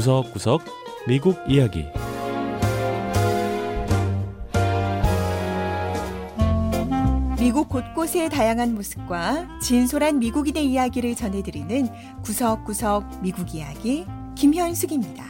[0.00, 0.64] 구석구석
[1.06, 1.84] 미국 이야기
[7.38, 11.88] 미국 곳곳의 다양한 모습과 진솔한 미국인의 이야기를 전해드리는
[12.22, 14.06] 구석구석 미국 이야기
[14.38, 15.22] 김현숙입니다.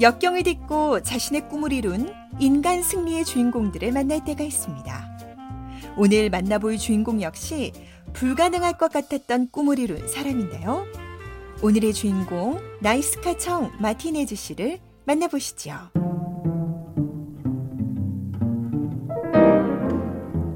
[0.00, 5.18] 역경을 딛고 자신의 꿈을 이룬 인간 승리의 주인공들을 만날 때가 있습니다.
[5.96, 7.72] 오늘 만나볼 주인공 역시
[8.12, 11.03] 불가능할 것 같았던 꿈을 이룬 사람인데요.
[11.64, 15.72] 오늘의 주인공 나이스카 청 마티네즈 씨를 만나보시죠.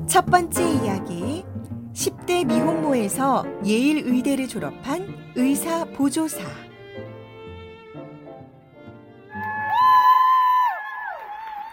[0.06, 1.46] 첫 번째 이야기
[1.94, 6.44] 10대 미혼모에서 예일 의대를 졸업한 의사 보조사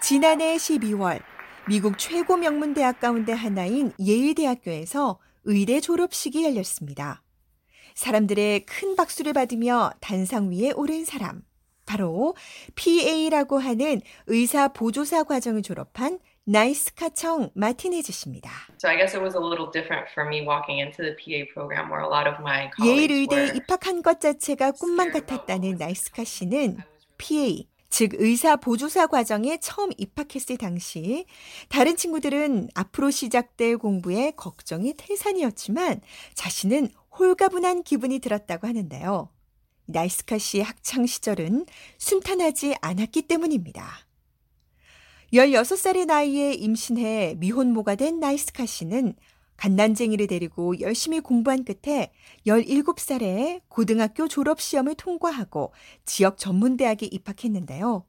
[0.02, 1.20] 지난해 12월
[1.68, 7.25] 미국 최고 명문 대학 가운데 하나인 예일대학교에서 의대 졸업식이 열렸습니다.
[7.96, 11.42] 사람들의 큰 박수를 받으며 단상 위에 오른 사람.
[11.86, 12.36] 바로
[12.76, 18.52] PA라고 하는 의사 보조사 과정을 졸업한 나이스카청 마티네즈 씨입니다.
[18.78, 21.90] So I guess it was a little different for me walking into the PA program
[21.90, 26.24] where a lot of my 예일 colleagues 의대에 were 입학한 것 자체가 꿈만 같았다는 나이스카
[26.24, 26.78] 씨는
[27.18, 31.26] PA, 즉 의사 보조사 과정에 처음 입학했을 당시
[31.70, 36.02] 다른 친구들은 앞으로 시작될 공부에 걱정이 태산이었지만
[36.34, 39.30] 자신은 홀가분한 기분이 들었다고 하는데요.
[39.88, 41.66] 나이스카 씨의 학창 시절은
[41.98, 43.88] 순탄하지 않았기 때문입니다.
[45.34, 49.16] 16살의 나이에 임신해 미혼모가 된 나이스카 씨는
[49.58, 52.12] 갓난쟁이를 데리고 열심히 공부한 끝에
[52.46, 55.74] 17살에 고등학교 졸업시험을 통과하고
[56.06, 58.06] 지역 전문대학에 입학했는데요.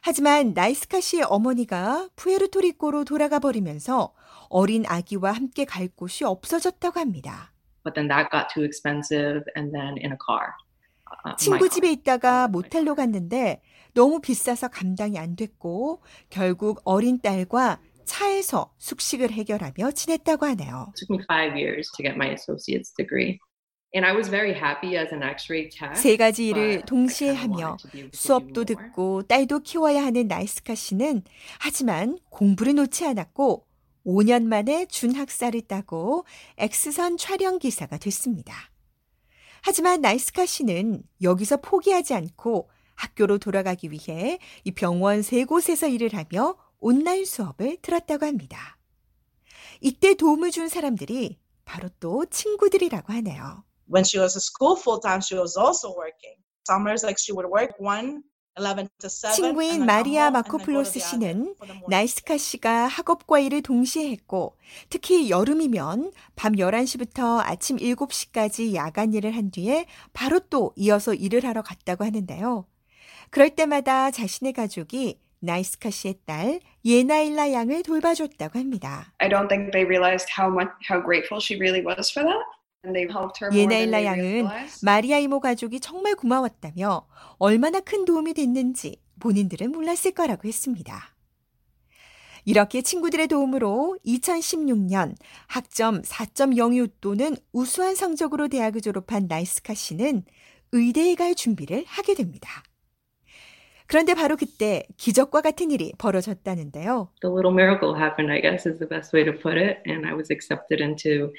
[0.00, 4.12] 하지만 나이스카 씨의 어머니가 푸에르토리코로 돌아가 버리면서
[4.48, 7.51] 어린 아기와 함께 갈 곳이 없어졌다고 합니다.
[7.84, 10.54] But then that got too expensive and then in a car.
[11.24, 11.68] Uh, 친구.
[11.68, 13.60] 집에 있다가 모텔로 갔는데
[13.94, 20.86] 너무 비싸서 감당이 안 됐고 결국 어린 딸과 차에서 숙식을 해결하며 지냈다고 하네요.
[20.88, 23.38] It took me five years to get my associate's degree.
[23.94, 25.94] And I was very happy as an x-ray tech.
[25.94, 27.76] 세 가지 일을 동시에 하며
[28.12, 28.64] 수업도.
[28.64, 31.22] 듣고 딸도 키워야 하는 나이스카 씨는
[31.60, 33.66] 하지만 공부를 놓지 않았고
[34.04, 36.24] 5년 만에 준학사를 따고
[36.58, 38.54] X선 촬영 기사가 됐습니다.
[39.62, 46.56] 하지만 나이스카 씨는 여기서 포기하지 않고 학교로 돌아가기 위해 이 병원 세 곳에서 일을 하며
[46.78, 48.78] 온라인 수업을 들었다고 합니다.
[49.80, 53.64] 이때 도움을 준 사람들이 바로 또 친구들이라고 하네요.
[53.92, 56.36] when she was at school full time, she was also working.
[56.64, 58.31] Summers, like she would work one, 11 to 7.
[59.34, 61.54] 친구인 마리아 마코플로스 씨는
[61.88, 64.56] 나이스카 씨가 학업과 일을 동시에 했고
[64.90, 71.62] 특히 여름이면 밤 11시부터 아침 7시까지 야간 일을 한 뒤에 바로 또 이어서 일을 하러
[71.62, 72.66] 갔다고 하는데요.
[73.30, 79.12] 그럴 때마다 자신의 가족이 나이스카 씨의 딸 예나일라 양을 돌봐줬다고 합니다.
[79.18, 82.44] I don't think they realized how much how grateful she really was for that.
[83.54, 84.46] 예나일라 양은.
[84.82, 87.06] 마리아 이모 가족이 정말 고마웠다며
[87.38, 91.14] 얼마나 큰 도움이 됐는지 본인들은 몰랐을 거라고 했습니다.
[92.44, 95.14] 이렇게 친구들의 도움으로 2016년
[95.46, 100.24] 학점 4.06 또는 우수한 성적으로 대학을 졸업한 나이스카 씨는
[100.72, 102.64] 의대에 갈 준비를 하게 됩니다.
[103.86, 107.10] 그런데 바로 그때 기적과 같은 일이 벌어졌다는데요.
[107.20, 109.78] The little miracle happened, I guess, is the best way to put it.
[109.86, 111.32] And I was accepted into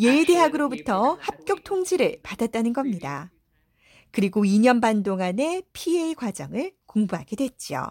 [0.00, 1.18] 예일 대학으로부터.
[1.20, 3.30] 합격 통지를 받았다는 겁니다.
[4.10, 7.82] 그리고 2년 반 동안의 PA 과정을 공부하게 됐죠.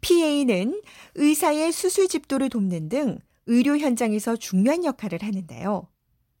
[0.00, 0.82] PA는
[1.14, 5.88] 의사의 수술 집도를 돕는 등 의료 현장에서 중요한 역할을 하는데요.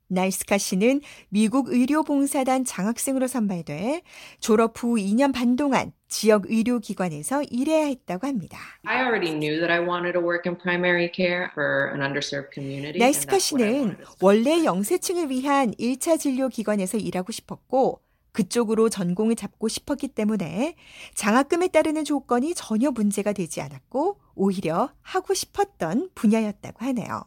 [0.08, 4.02] 나이스카 씨는 미국 의료봉사단 장학생으로 선발돼
[4.40, 8.58] 졸업 후 2년 반 동안 지역 의료기관에서 일해야 했다고 합니다.
[8.84, 9.04] I
[13.38, 13.96] 씨는.
[14.20, 18.00] 원래 영세층을 위한 1차 진료 기관에서 일하고 싶었고
[18.32, 20.76] 그쪽으로 전공을 잡고 싶었기 때문에
[21.14, 27.24] 장학금에 따르는 조건이 전혀 문제가 되지 않았고 오히려 하고 싶었던 분야였다고 하네요.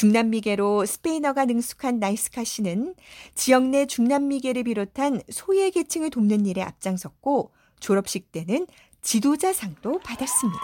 [0.00, 2.94] 중남미계로 스페인어가 능숙한 나이스카 씨는
[3.34, 7.50] 지역 내 중남미계를 비롯한 소외 계층을 돕는 일에 앞장섰고
[7.80, 8.66] 졸업식 때는
[9.00, 10.60] 지도자상도 받았습니다.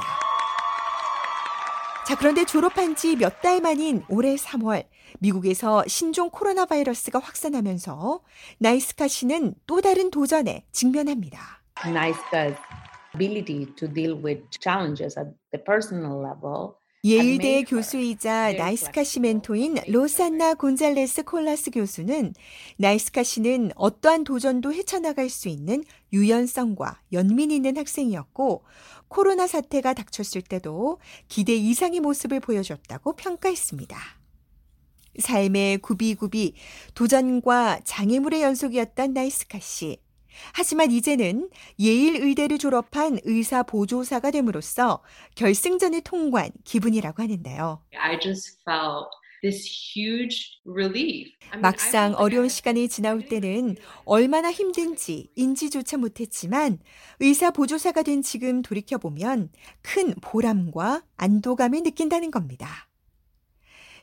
[2.06, 4.84] 자, 그런데 졸업한 지 몇 달 만인 올해 3월,
[5.20, 8.20] 미국에서 신종 코로나 바이러스가 확산하면서
[8.58, 11.62] 나이스카 씨는 또 다른 도전에 직면합니다.
[11.76, 12.56] Naiska's
[13.14, 19.74] ability to deal with challenges at the personal level 예일 의대 교수이자 나이스카 씨 멘토인
[19.88, 22.32] 로산나 곤잘레스 콜라스 교수는
[22.76, 25.82] 나이스카 씨는 어떠한 도전도 헤쳐나갈 수 있는
[26.12, 28.62] 유연성과 연민 있는 학생이었고
[29.08, 33.98] 코로나 사태가 닥쳤을 때도 기대 이상의 모습을 보여줬다고 평가했습니다.
[35.18, 36.54] 삶의 구비구비,
[36.94, 39.98] 도전과 장애물의 연속이었던 나이스카 씨.
[40.52, 45.02] 하지만 이제는 예일 의대를 졸업한 의사 보조사가 됨으로써
[45.34, 47.82] 결승전을 통과한 기분이라고 하는데요.
[47.96, 49.10] I just felt
[49.42, 51.32] this huge relief.
[51.50, 56.78] I mean, I 막상 어려운 시간이 지나올 때는 얼마나 힘든지 인지조차 못했지만
[57.20, 59.50] 의사 보조사가 된 지금 돌이켜보면
[59.82, 62.88] 큰 보람과 안도감을 느낀다는 겁니다.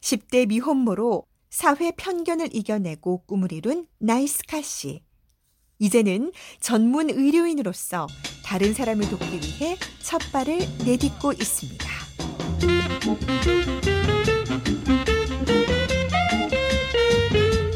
[0.02, 5.02] 10대 미혼모로 사회 편견을 이겨내고 꿈을 이룬 나이스카 씨.
[5.80, 8.08] 이제는 전문 의료인으로서
[8.44, 11.90] 다른 사람을 돕기 위해 첫 발을 내딛고 있습니다.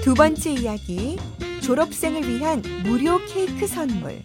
[0.04, 1.18] 두 번째 이야기,
[1.62, 4.22] 졸업생을 위한 무료 케이크 선물.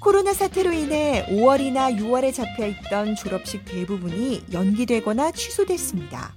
[0.00, 6.34] 코로나 사태로 인해 5월이나 6월에 잡혀 있던 졸업식 대부분이 연기되거나 취소됐습니다.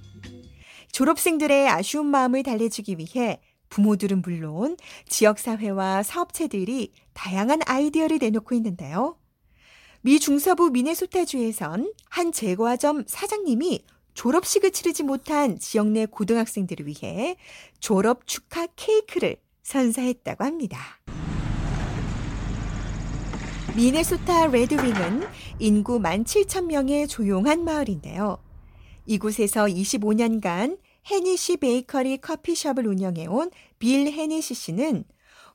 [0.92, 3.40] 졸업생들의 아쉬운 마음을 달래주기 위해
[3.76, 9.18] 부모들은 물론 지역사회와 사업체들이 다양한 아이디어를 내놓고 있는데요.
[10.00, 13.84] 미 중서부 미네소타주에선 한 제과점 사장님이
[14.14, 17.36] 졸업식을 치르지 못한 지역 내 고등학생들을 위해
[17.78, 20.78] 졸업 축하 케이크를 선사했다고 합니다.
[23.76, 25.22] 미네소타 레드윙은
[25.58, 28.38] 인구 17,000명의 조용한 마을인데요.
[29.04, 30.78] 이곳에서 25년간
[31.10, 35.04] 헤니시 베이커리 커피숍을 운영해온 빌 헤니시 씨는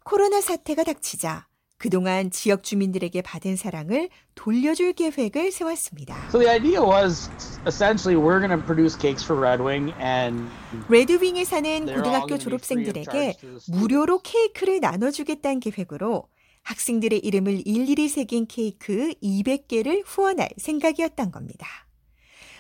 [0.04, 6.16] 코로나 사태가 닥치자 그동안 지역 주민들에게 받은 사랑을 돌려줄 계획을 세웠습니다.
[6.28, 7.30] So the idea was
[7.68, 10.48] essentially we're going to produce cakes for Red Wing and
[10.90, 13.36] 레드윙에 사는 고등학교 졸업생들에게.
[13.70, 16.28] 무료로 케이크를 나눠주겠다는 계획으로
[16.64, 21.68] 학생들의 이름을 일일이 새긴 케이크 200개를 후원할 생각이었던 겁니다.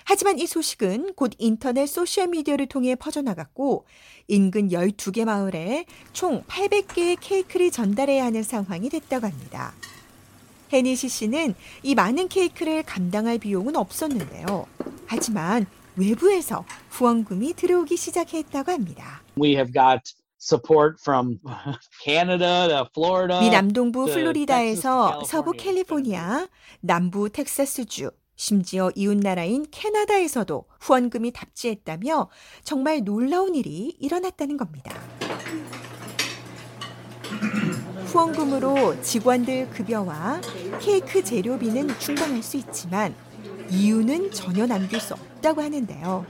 [0.04, 3.86] 하지만 이 소식은 곧 인터넷 소셜미디어를 통해 퍼져나갔고
[4.28, 9.74] 인근 12개 마을에 총 800개의 케이크를 전달해야 하는 상황이 됐다고 합니다.
[10.74, 11.54] 헤니시 씨는
[11.84, 14.68] 이 많은 케이크를 감당할 비용은 없었는데요.
[15.06, 15.66] 하지만
[15.98, 19.22] 외부에서 후원금이 들어오기 시작했다고 합니다.
[19.38, 20.02] we have got
[20.40, 21.40] support from
[22.04, 23.42] Canada to Florida.
[23.42, 25.52] 미 남동부 플로리다에서 서부.
[25.52, 26.48] 캘리포니아,
[26.80, 28.12] 남부 텍사스주,
[28.42, 32.28] 심지어 이웃나라인 캐나다에서도 후원금이 답지했다며
[32.64, 35.00] 정말 놀라운 일이 일어났다는 겁니다.
[38.08, 40.42] 후원금으로 직원들 급여와
[40.80, 43.14] 케이크 재료비는 충당할 수 있지만
[43.70, 46.26] 이유는 전혀 남길 수 없다고 하는데요.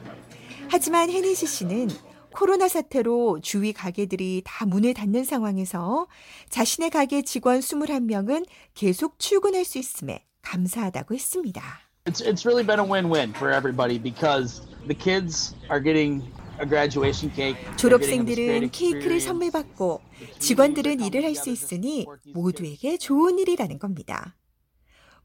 [0.68, 1.88] 하지만 헤니시 씨는
[2.36, 6.08] 코로나 사태로 주위 가게들이 다 문을 닫는 상황에서
[6.50, 11.91] 자신의 가게 직원 21명은 계속 출근할 수 있음에 감사하다고 했습니다.
[12.06, 16.24] It's it's really been a win-win for everybody because the kids are getting
[16.60, 17.58] a graduation cake.
[17.78, 19.26] 졸업생들은 케이크를 experience.
[19.28, 20.02] 선물 받고
[20.40, 24.36] 직원들은 일을 할 수 있으니 모두에게 좋은 일이라는 겁니다.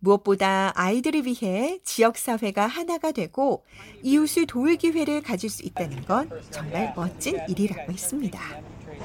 [0.00, 3.64] 무엇보다 아이들을 위해 지역 사회가 하나가 되고
[4.02, 8.38] 이웃을 도울 기회를 가질 수 있다는 건 정말 멋진 일이라고 했습니다.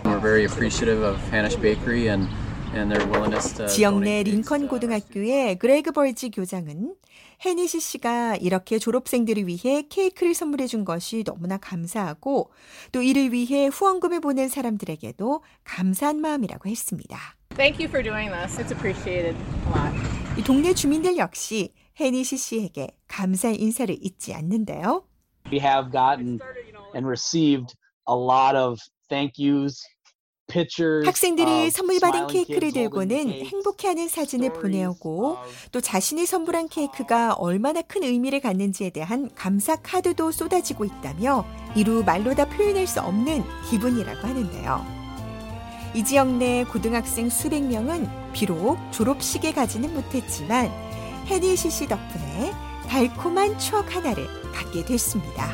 [0.04, 2.28] We're very appreciative of Hanish Bakery and,
[2.76, 6.96] and their willingness to 지역 내 링컨 uh, 고등학교의 그레그 벌지 교장은
[7.44, 12.52] 헤니시 씨가 이렇게 졸업생들을 위해 케이크를 선물해 준 것이 너무나 감사하고
[12.92, 17.18] 또 이를 위해 후원금을 보낸 사람들에게도 감사한 마음이라고 했습니다.
[17.56, 18.62] Thank you for doing this.
[18.62, 20.40] It's appreciated a lot.
[20.40, 25.04] 이 동네 주민들 역시 헤니시 씨에게 감사의 인사를 잊지 않는데요.
[25.52, 26.40] We have gotten
[26.96, 27.76] and received
[28.08, 29.84] a lot of thank yous.
[31.06, 35.38] 학생들이 of 선물 받은 케이크를 들고는 행복해하는 사진을 보내오고
[35.72, 42.36] 또 자신이 선물한 케이크가 얼마나 큰 의미를 갖는지에 대한 감사 카드도 쏟아지고 있다며 이루 말로
[42.36, 45.02] 다 표현할 수 없는 기분이라고 하는데요.
[45.94, 50.72] 이 지역 내 고등학생 수백 명은 비록 졸업식에 가지는 못했지만
[51.28, 52.54] 헤니시 씨 덕분에
[52.88, 55.54] 달콤한 추억 하나를 갖게 됐습니다.